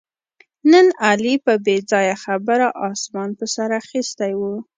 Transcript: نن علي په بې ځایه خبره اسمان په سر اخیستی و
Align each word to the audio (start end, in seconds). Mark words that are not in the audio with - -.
نن 0.71 0.87
علي 1.07 1.35
په 1.45 1.53
بې 1.65 1.75
ځایه 1.91 2.15
خبره 2.23 2.67
اسمان 2.89 3.29
په 3.39 3.45
سر 3.53 3.69
اخیستی 3.81 4.33
و 4.37 4.41